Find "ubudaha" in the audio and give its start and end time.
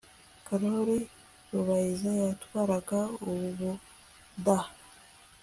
3.27-4.69